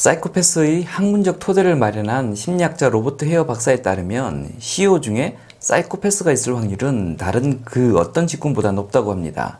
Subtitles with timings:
[0.00, 7.60] 사이코패스의 학문적 토대를 마련한 심리학자 로버트 헤어 박사에 따르면 CEO 중에 사이코패스가 있을 확률은 다른
[7.66, 9.58] 그 어떤 직군보다 높다고 합니다.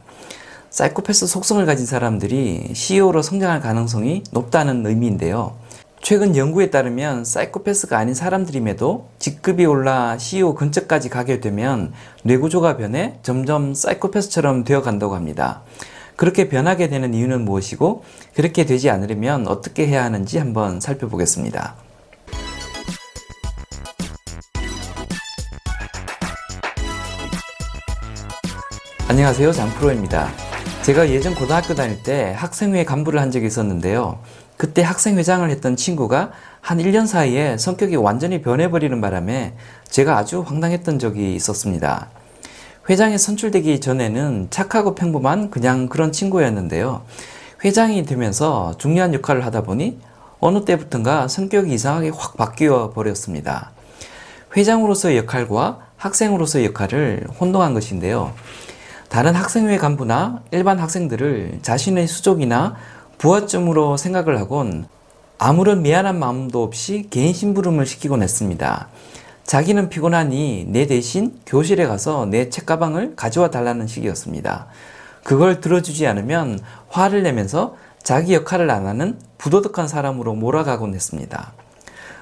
[0.70, 5.56] 사이코패스 속성을 가진 사람들이 CEO로 성장할 가능성이 높다는 의미인데요.
[6.00, 13.74] 최근 연구에 따르면 사이코패스가 아닌 사람들임에도 직급이 올라 CEO 근처까지 가게 되면 뇌구조가 변해 점점
[13.74, 15.60] 사이코패스처럼 되어 간다고 합니다.
[16.20, 21.76] 그렇게 변하게 되는 이유는 무엇이고 그렇게 되지 않으려면 어떻게 해야 하는지 한번 살펴보겠습니다.
[29.08, 29.50] 안녕하세요.
[29.50, 30.28] 장프로입니다.
[30.82, 34.18] 제가 예전 고등학교 다닐 때 학생회 간부를 한 적이 있었는데요.
[34.58, 39.54] 그때 학생회장을 했던 친구가 한 1년 사이에 성격이 완전히 변해버리는 바람에
[39.88, 42.10] 제가 아주 황당했던 적이 있었습니다.
[42.90, 47.02] 회장에 선출되기 전에는 착하고 평범한 그냥 그런 친구였는데요.
[47.64, 50.00] 회장이 되면서 중요한 역할을 하다 보니
[50.40, 53.70] 어느 때부턴가 성격이 이상하게 확 바뀌어 버렸습니다.
[54.56, 58.32] 회장으로서의 역할과 학생으로서의 역할을 혼동한 것인데요.
[59.08, 62.74] 다른 학생회 간부나 일반 학생들을 자신의 수족이나
[63.18, 64.88] 부하점으로 생각을 하곤
[65.38, 68.88] 아무런 미안한 마음도 없이 개인 심부름을 시키곤 했습니다.
[69.50, 74.68] 자기는 피곤하니 내 대신 교실에 가서 내 책가방을 가져와 달라는 식이었습니다.
[75.24, 81.52] 그걸 들어주지 않으면 화를 내면서 자기 역할을 안 하는 부도덕한 사람으로 몰아가곤 했습니다.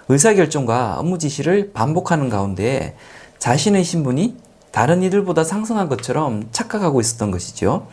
[0.08, 2.96] 의사결정과 업무 지시를 반복하는 가운데
[3.38, 4.38] 자신의 신분이
[4.72, 7.88] 다른 이들보다 상승한 것처럼 착각하고 있었던 것이죠.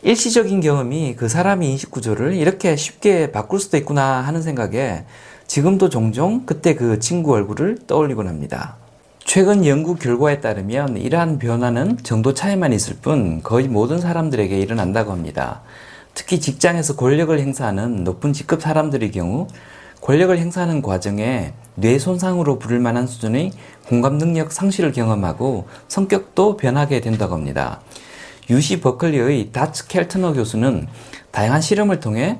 [0.00, 5.04] 일시적인 경험이 그 사람의 인식 구조를 이렇게 쉽게 바꿀 수도 있구나 하는 생각에
[5.50, 8.76] 지금도 종종 그때 그 친구 얼굴을 떠올리곤 합니다.
[9.18, 15.62] 최근 연구 결과에 따르면 이러한 변화는 정도 차이만 있을 뿐 거의 모든 사람들에게 일어난다고 합니다.
[16.14, 19.48] 특히 직장에서 권력을 행사하는 높은 직급 사람들의 경우
[20.00, 23.50] 권력을 행사하는 과정에 뇌 손상으로 부를 만한 수준의
[23.88, 27.80] 공감 능력 상실을 경험하고 성격도 변하게 된다고 합니다.
[28.50, 30.86] 유시 버클리의 다츠 켈트너 교수는
[31.32, 32.38] 다양한 실험을 통해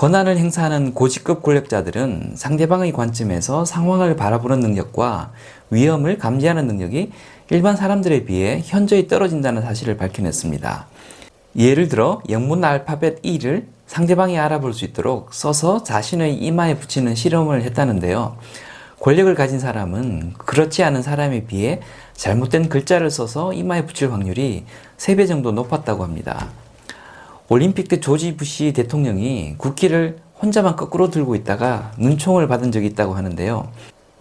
[0.00, 5.30] 권한을 행사하는 고직급 권력자들은 상대방의 관점에서 상황을 바라보는 능력과
[5.68, 7.12] 위험을 감지하는 능력이
[7.50, 10.86] 일반 사람들에 비해 현저히 떨어진다는 사실을 밝혀냈습니다.
[11.58, 18.38] 예를 들어 영문 알파벳 E를 상대방이 알아볼 수 있도록 써서 자신의 이마에 붙이는 실험을 했다는데요.
[19.00, 21.80] 권력을 가진 사람은 그렇지 않은 사람에 비해
[22.14, 24.64] 잘못된 글자를 써서 이마에 붙일 확률이
[24.96, 26.48] 3배 정도 높았다고 합니다.
[27.52, 33.72] 올림픽 때 조지 부시 대통령이 국기를 혼자만 거꾸로 들고 있다가 눈총을 받은 적이 있다고 하는데요.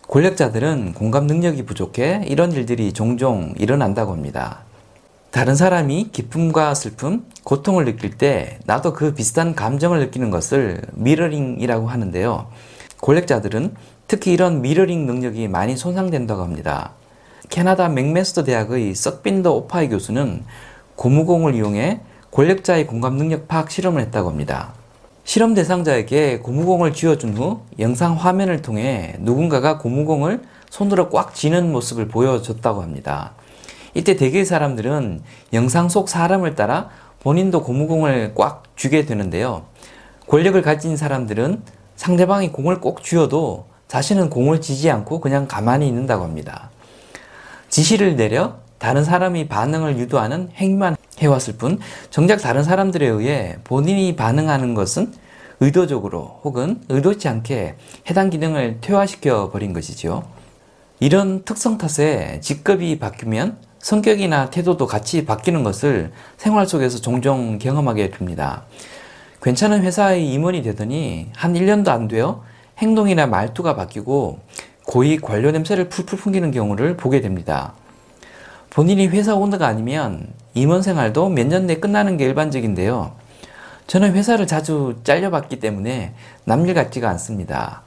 [0.07, 4.62] 권력자들은 공감 능력이 부족해 이런 일들이 종종 일어난다고 합니다.
[5.29, 12.47] 다른 사람이 기쁨과 슬픔, 고통을 느낄 때 나도 그 비슷한 감정을 느끼는 것을 mirroring이라고 하는데요.
[13.00, 13.75] 권력자들은
[14.07, 16.94] 특히 이런 미러링 능력이 많이 손상된다고 합니다.
[17.50, 20.44] 캐나다 맥메스터 대학의 썩빈더 오파이 교수는
[20.95, 24.73] 고무공을 이용해 권력자의 공감 능력 파악 실험을 했다고 합니다.
[25.23, 32.81] 실험 대상자에게 고무공을 쥐어준 후 영상 화면을 통해 누군가가 고무공을 손으로 꽉 쥐는 모습을 보여줬다고
[32.81, 33.34] 합니다.
[33.94, 35.22] 이때 대개의 사람들은
[35.53, 36.89] 영상 속 사람을 따라
[37.22, 39.66] 본인도 고무공을 꽉 쥐게 되는데요.
[40.28, 41.63] 권력을 가진 사람들은
[41.95, 46.69] 상대방이 공을 꼭 쥐어도 자신은 공을 쥐지 않고 그냥 가만히 있는다고 합니다.
[47.69, 54.74] 지시를 내려 다른 사람이 반응을 유도하는 행위만 해왔을 뿐 정작 다른 사람들에 의해 본인이 반응하는
[54.74, 55.13] 것은
[55.59, 57.75] 의도적으로 혹은 의도치 않게
[58.09, 60.24] 해당 기능을 퇴화시켜 버린 것이죠.
[61.00, 68.66] 이런 특성 탓에 직급이 바뀌면 성격이나 태도도 같이 바뀌는 것을 생활 속에서 종종 경험하게 됩니다.
[69.41, 72.44] 괜찮은 회사의 임원이 되더니 한 1년도 안 되어
[72.78, 74.40] 행동이나 말투가 바뀌고
[74.86, 77.74] 고위 관료 냄새를 풀풀 풍기는 경우를 보게 됩니다.
[78.69, 83.13] 본인이 회사 오너가 아니면 임원 생활도 몇 년 내 끝나는 게 일반적인데요.
[83.88, 86.13] 저는 회사를 자주 잘려봤기 때문에
[86.46, 87.81] 남일 같지가 않습니다.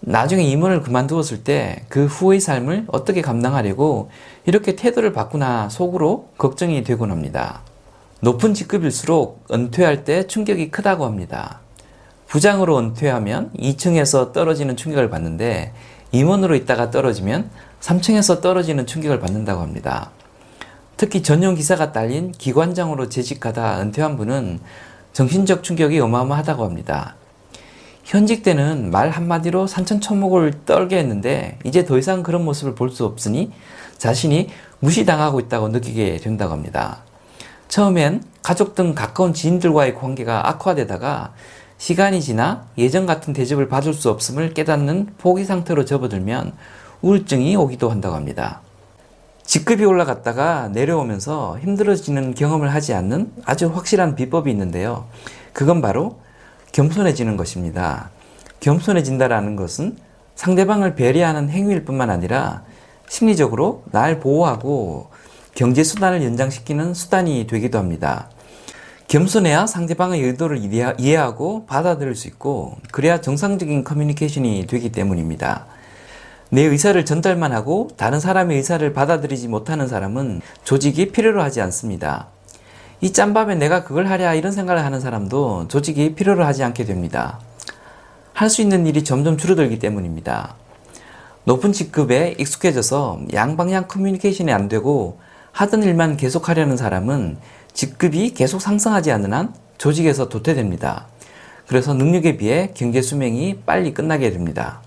[0.00, 4.10] 나중에 임원을 그만두었을 때 그 후의 삶을 어떻게 감당하려고
[4.46, 7.60] 이렇게 태도를 바꾸나 속으로 걱정이 되곤 합니다.
[8.20, 11.60] 높은 직급일수록 은퇴할 때 충격이 크다고 합니다.
[12.28, 15.72] 부장으로 은퇴하면 2층에서 떨어지는 충격을 받는데
[16.12, 17.50] 임원으로 있다가 떨어지면
[17.80, 20.10] 3층에서 떨어지는 충격을 받는다고 합니다.
[21.02, 24.60] 특히 전용 기사가 딸린 기관장으로 재직하다 은퇴한 분은
[25.12, 27.16] 정신적 충격이 어마어마하다고 합니다.
[28.04, 33.50] 현직 때는 말 한마디로 산천초목을 떨게 했는데 이제 더 이상 그런 모습을 볼 수 없으니
[33.98, 37.02] 자신이 무시당하고 있다고 느끼게 된다고 합니다.
[37.66, 41.32] 처음엔 가족 등 가까운 지인들과의 관계가 악화되다가
[41.78, 46.52] 시간이 지나 예전 같은 대접을 받을 수 없음을 깨닫는 포기 상태로 접어들면
[47.00, 48.60] 우울증이 오기도 한다고 합니다.
[49.44, 55.06] 직급이 올라갔다가 내려오면서 힘들어지는 경험을 하지 않는 아주 확실한 비법이 있는데요.
[55.52, 56.20] 그건 바로
[56.72, 58.10] 겸손해지는 것입니다.
[58.60, 59.96] 겸손해진다라는 것은
[60.36, 62.62] 상대방을 배려하는 행위일 뿐만 아니라
[63.08, 65.10] 심리적으로 날 보호하고
[65.54, 68.30] 경제 수단을 연장시키는 수단이 되기도 합니다.
[69.08, 70.60] 겸손해야 상대방의 의도를
[70.98, 75.66] 이해하고 받아들일 수 있고 그래야 정상적인 커뮤니케이션이 되기 때문입니다.
[76.52, 82.28] 내 의사를 전달만 하고 다른 사람의 의사를 받아들이지 못하는 사람은 조직이 필요로 하지 않습니다.
[83.00, 87.40] 이 짬밥에 내가 그걸 하랴 이런 생각을 하는 사람도 조직이 필요로 하지 않게 됩니다.
[88.34, 90.56] 할 수 있는 일이 점점 줄어들기 때문입니다.
[91.44, 95.20] 높은 직급에 익숙해져서 양방향 커뮤니케이션이 안 되고
[95.52, 97.38] 하던 일만 계속 하려는 사람은
[97.72, 101.06] 직급이 계속 상승하지 않는 한 조직에서 도태됩니다.
[101.66, 104.82] 그래서 능력에 비해 경제 수명이 빨리 끝나게 됩니다.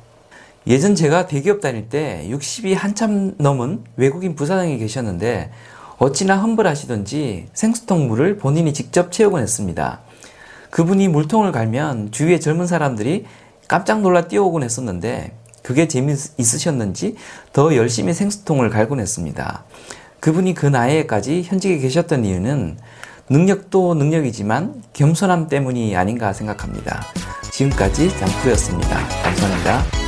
[0.67, 5.51] 예전 제가 대기업 다닐 때 60이 한참 넘은 외국인 부사장이 계셨는데
[5.97, 10.01] 어찌나 험불하시던지 생수통 물을 본인이 직접 채우곤 했습니다.
[10.71, 13.25] 그분이 물통을 갈면 주위에 젊은 사람들이
[13.67, 17.15] 깜짝 놀라 뛰어오곤 했었는데 그게 재미있으셨는지
[17.53, 19.63] 더 열심히 생수통을 갈곤 했습니다.
[20.19, 22.77] 그분이 그 나이에까지 현직에 계셨던 이유는
[23.29, 27.01] 능력도 능력이지만 겸손함 때문이 아닌가 생각합니다.
[27.51, 29.07] 지금까지 장프였습니다.
[29.23, 30.04] 감사합니다.